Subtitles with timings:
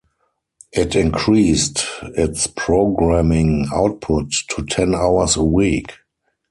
[0.71, 1.85] It increased
[2.17, 5.91] its programming output to ten hours a week.